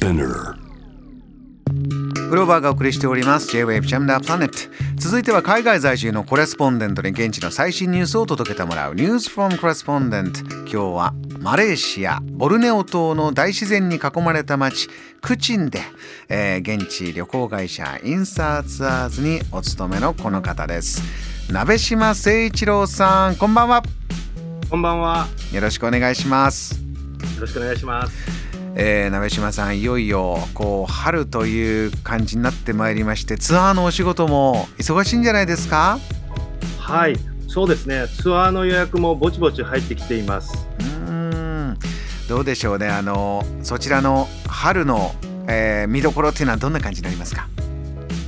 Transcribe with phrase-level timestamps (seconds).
[0.00, 0.54] Spinner.
[2.30, 3.48] グローバーがお送りしております。
[3.52, 8.94] J-Wave Jam the Planet 続いては海外在住のコレスポンデントに現地の最新ニュースを届けてもらう。
[8.94, 14.88] News from Correspondent 今日はマレーシアボルネオ島の大自然に囲まれた町
[15.20, 15.80] クチンで、
[16.30, 21.02] えー現地旅行会社インサーツアーズにお勤めのこの方です。
[21.52, 23.82] 鍋島誠一郎さんこんばんは。
[24.70, 25.26] こんばんは。
[25.52, 26.80] よろしくお願いします。
[27.34, 28.39] よろしくお願いします。
[28.76, 35.98] えー、鍋島さんいよいよこう春という感じになってまいりましてツアーのお仕事も忙しいんじゃないですか？
[36.78, 37.16] はい、
[37.48, 38.06] そうですね。
[38.08, 40.66] ツアーの予約もぼちぼち入ってきています。
[40.78, 41.78] うーん。
[42.28, 42.88] どうでしょうね。
[42.88, 45.14] あのそちらの春の、
[45.48, 47.48] えー見どころっていうのはどんな感じになりますか？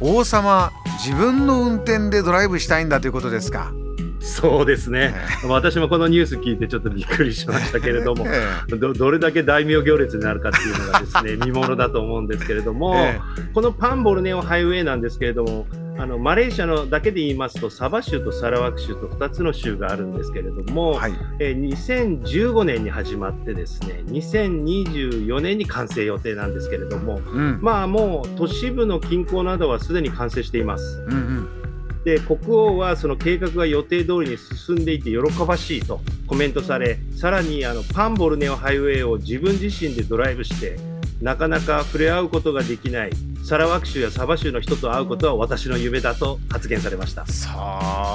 [0.00, 0.72] 王様
[1.04, 3.72] 自分の運転でドライブしたいんだということですか。
[4.20, 5.14] そうですね、
[5.46, 13.20] 私もこのニュース聞いてちょっとびっくりしましたけれども、 えどどれだけ大名行列になるかっていうのがですね見ものだと思うんですけれども、 え。
[13.52, 15.66] このパンボルネオハイウェイなんですけれども、
[15.96, 31.04] あのマレーシアのだけで言いますと、サバ州とサラワク州と2つの州があるんですけれども、はい、えー2015年に始まって、ですね2024年に完成予定なんですけれども、うん、まあもう都市部の近郊などはすでに完成しています。
[31.06, 31.64] うんうん。
[32.04, 40.76] で国王はその計画が予定通りに進んでいて喜ばしいとコメントされさらにあのパンボルネオハイウェイを自分自身でドライブして
[41.22, 43.10] なかなか触れ合うことができない
[43.46, 47.26] サラワク州やサバ州の人と会うことは私の夢だと発言されました。
[47.26, 47.50] そ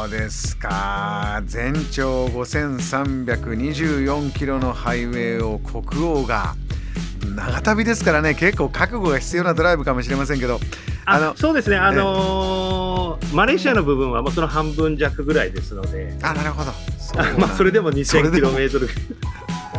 [0.08, 1.44] うですか。
[1.46, 6.56] 全長5324キロのハイウェイを国王が
[7.36, 8.34] 長旅ですからね。
[8.34, 10.60] 結構覚悟が必要なドライブかもしれませんけど。
[11.06, 16.72] ああのそうですね、あのーマレーシアの部分はもうその半分弱ぐらいですので、あなるほど。
[17.00, 18.90] そ まあそれでもそれ2000でもキロメートル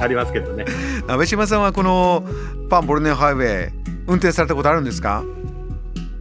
[0.00, 0.65] ありますけどね。
[1.09, 2.25] 鍋島さんはこの
[2.69, 3.72] パンボルネオハイウェイ
[4.06, 5.25] 運転されたことあるんですか？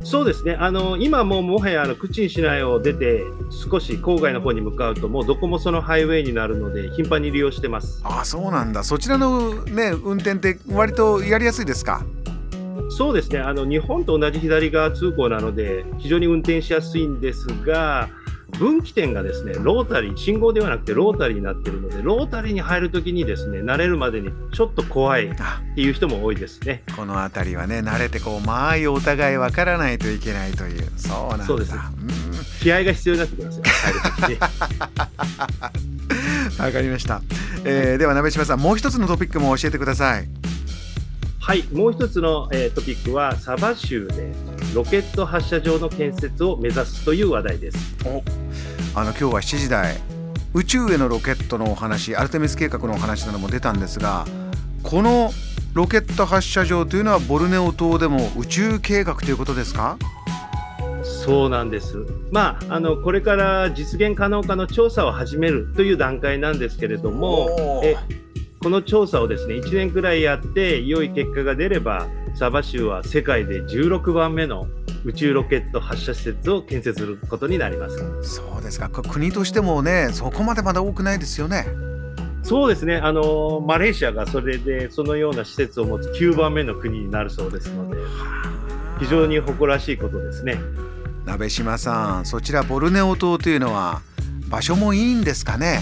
[0.04, 3.22] そうですね、あの今もうもはやあのクチン市内を出て、
[3.52, 8.02] 少し郊外の方に向かうと、もうどこもそのハイウェイになるので、頻繁に利用してます。
[8.04, 8.84] あそうなんだ。
[8.84, 12.04] そちらのね運転って割とやりやすいですか？
[12.90, 18.10] そうですね、あの日本と同じ左側通行なので、非常に運転しやすいんですが、
[18.60, 26.84] 分岐点がですねロータリー、信号ではなくてロータリーになっているので、ロータリーに入るときにですね慣れるまでにちょっと怖いっあていう人も多いですね。
[26.96, 31.46] この辺りはね慣れてこう間合いをお互い分からないといけないというそうなんだ。
[31.46, 31.74] そうです。
[31.74, 31.80] ん。
[32.62, 34.38] 気合が必要になってきますよ、入る。
[36.60, 37.22] わかりました、
[37.64, 40.28] えーでは鍋島さんもう一つのトピックも教えてください。
[41.40, 44.34] はい、もう一つの、えートピックは、サバ州で
[44.74, 47.78] ロケット発射場の建設を目指すという話題です。
[48.06, 48.24] お
[48.96, 49.98] あの今日は7時台
[50.54, 54.26] 宇宙へのロケットのお話アルテミス計画のお話なども出たんですが
[54.82, 55.32] この
[55.74, 59.98] ロケット発射場というのはボルネオ島でも宇宙計画ということですか？
[61.04, 61.98] そうなんです。
[62.32, 67.96] まあ、あのこれから実現可能かの調査を始めるという段階なんですけれどもえ
[68.62, 72.08] この調査をですね1年くらいやって良い結果が出れば、
[72.40, 74.66] サバ州は世界で16番目の
[75.04, 77.98] 宇宙ロケット発射施設を建設することになります。
[78.22, 78.88] そうですか。
[78.88, 81.68] こ国としてもねそこまでまだ多くないですよね。
[82.44, 87.98] そうですね、あのマレーシアがそれでそのような施設を持つ9番目の国になるそうですので、
[89.02, 90.58] 非常に誇らしいことですね。
[91.26, 94.02] 鍋島さんそちらボルネオ島というのは
[94.48, 95.82] 場所もいいんですかね？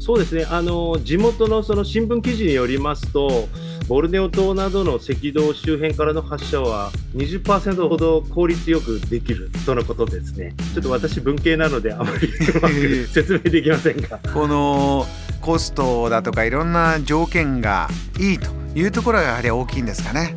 [0.00, 3.48] そうですね、あの地元のその新聞記事によりますと、
[3.88, 10.54] ボルネオ島などの赤道周辺からの発射は20%ほど効率よくできるとのことですね。
[10.74, 14.18] ちょっと私文系なのであまりうまく説明できませんが。
[14.34, 15.06] この
[15.40, 17.88] コストだとかいろんな条件が
[18.18, 20.34] いいというところがやはり大きいんですかね。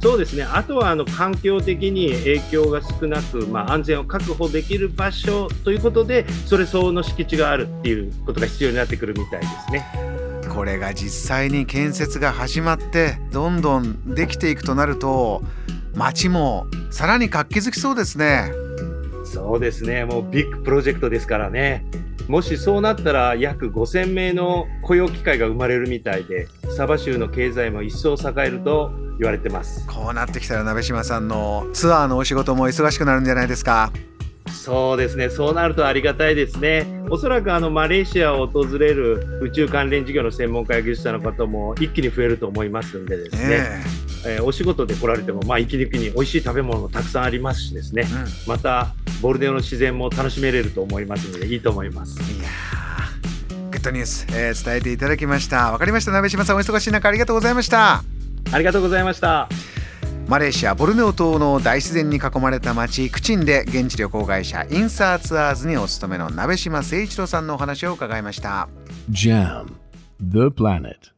[0.00, 10.15] そうですねあとはあの環境的に影響が少なく、まあ、安全を確保できる場所ということでそれ相応の敷地があるっていうことが必要になってくるみたいですね。
[10.56, 15.42] これが実際に建設が始まってどんどんできていくとなると
[15.94, 18.50] 街もさらに活気づきそうですね。
[19.26, 21.84] そうですねもうビッグプロジェクトですからね。
[22.26, 33.92] もしそうなったら約5000名の雇用機会が生まれるみたいでサバ州の経済も一層栄えると言われてますこうなってきたら鍋島さんのツアーのお仕事も忙しくなるんじゃないですか
[34.52, 36.86] そうですね、そうなるとありがたいですね。
[37.08, 43.82] おそらくあのマレーシアを訪れる宇宙関連事業の専門家や技術者の方も一気に増えると思いますんでですね、
[44.24, 48.88] えー、えー、お仕事で来られても、まあ、息抜きに美味しい食べ物もたくさんありますしですね、うん、また
[49.22, 52.18] ボルネオの自然も楽しめれると思いますのでいいと思います。
[52.20, 52.48] いや
[53.70, 55.70] グッドニュース、えー、伝えていただきました。
[55.70, 58.02] わかりました、鍋島さんお忙しい中ありがとうございました。
[58.52, 59.48] ありがとうございました。
[60.28, 68.68] マレーシアボルネオ島の大自然に囲まれた町クチンで現地旅行会社インサーツアーズにお勤めの鍋島誠一郎さんのお話を伺いました。
[69.08, 69.66] JAM
[70.20, 71.15] The Planet